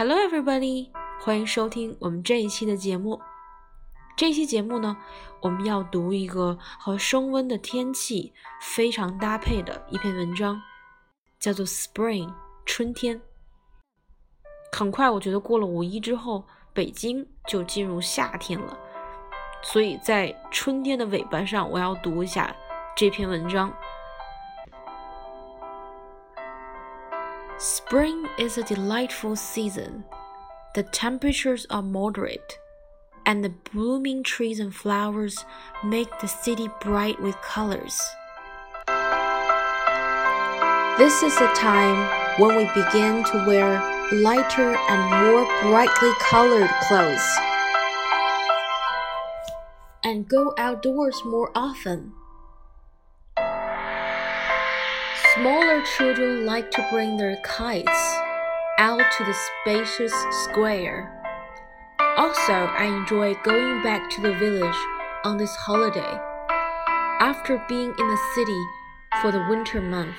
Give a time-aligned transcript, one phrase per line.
[0.00, 0.88] Hello, everybody！
[1.20, 3.20] 欢迎收听我们这一期的节目。
[4.16, 4.96] 这期节目呢，
[5.42, 8.32] 我们要读一个和升温的天气
[8.62, 10.58] 非常搭配的一篇文章，
[11.38, 12.28] 叫做《Spring》
[12.64, 13.20] 春天。
[14.72, 18.78] 很快，我觉得过了五一之后，北京就进入夏天了。
[19.62, 22.56] 所以在春天的尾巴上，我要读一下
[22.96, 23.70] 这篇文章。
[27.60, 30.02] Spring is a delightful season.
[30.74, 32.58] The temperatures are moderate
[33.26, 35.44] and the blooming trees and flowers
[35.84, 38.00] make the city bright with colors.
[40.96, 43.78] This is the time when we begin to wear
[44.10, 47.28] lighter and more brightly colored clothes
[50.02, 52.14] and go outdoors more often.
[55.34, 58.16] Smaller children like to bring their kites
[58.78, 60.12] out to the spacious
[60.44, 61.20] square
[62.20, 64.76] also, I enjoy going back to the village
[65.24, 66.18] on this holiday
[67.18, 68.62] after being in the city
[69.22, 70.16] for the winter month.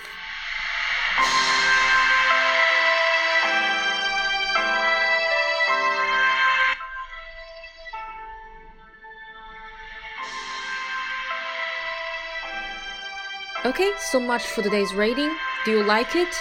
[13.64, 15.30] Okay, so much for today's reading.
[15.66, 16.36] Do you like it?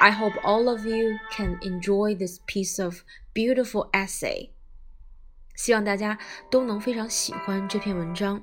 [0.00, 4.50] I hope all of you can enjoy this piece of beautiful essay.
[5.54, 6.18] 希望大家
[6.50, 8.42] 都能非常喜欢这篇文章，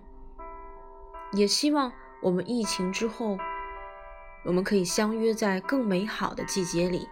[1.33, 1.91] 也希望
[2.22, 3.38] 我们疫情之后，
[4.45, 7.09] 我们可以相约在更美好的季节里，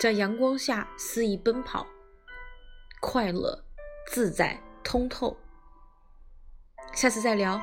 [0.00, 1.86] 在阳光下肆意奔跑，
[3.00, 3.62] 快乐、
[4.08, 5.36] 自在、通透。
[6.92, 7.62] 下次再聊